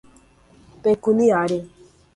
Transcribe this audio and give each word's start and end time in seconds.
pecuniária 0.81 1.61